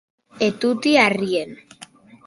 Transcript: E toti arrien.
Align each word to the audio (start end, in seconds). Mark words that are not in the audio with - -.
E 0.47 0.49
toti 0.61 0.91
arrien. 1.07 1.49